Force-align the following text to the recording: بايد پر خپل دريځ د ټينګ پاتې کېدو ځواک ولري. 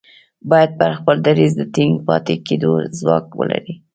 بايد 0.49 0.71
پر 0.79 0.91
خپل 0.99 1.15
دريځ 1.27 1.51
د 1.57 1.61
ټينګ 1.75 1.93
پاتې 2.07 2.35
کېدو 2.47 2.71
ځواک 2.99 3.25
ولري. 3.39 3.73